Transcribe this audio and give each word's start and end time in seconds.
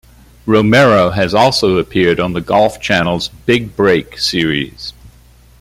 Romero 0.47 1.11
has 1.11 1.31
also 1.31 1.77
appeared 1.77 2.19
on 2.19 2.33
The 2.33 2.41
Golf 2.41 2.81
Channel's 2.81 3.27
"Big 3.45 3.75
Break" 3.75 4.17
series. 4.17 4.93